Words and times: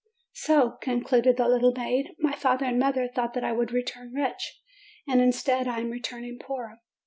"So," 0.33 0.77
concluded 0.81 1.37
the 1.37 1.47
little 1.47 1.73
maid, 1.73 2.15
"my 2.17 2.31
father 2.33 2.65
and 2.65 2.79
mother 2.79 3.07
thought 3.07 3.35
that 3.35 3.43
I 3.43 3.51
would 3.51 3.71
return 3.71 4.11
rich, 4.13 4.59
and 5.07 5.21
instead 5.21 5.67
I 5.67 5.77
am 5.81 5.91
returning 5.91 6.39
poor. 6.39 6.79